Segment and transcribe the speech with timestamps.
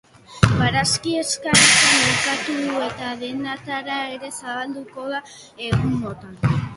[0.59, 2.55] Barazki eskaintza merkatu
[2.85, 5.21] eta dendetara ere zabalduko da
[5.67, 6.35] egunotan.